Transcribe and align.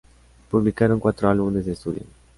Publicaron 0.49 0.99
cuatro 0.99 1.29
álbumes 1.29 1.67
de 1.67 1.73
estudio. 1.73 2.01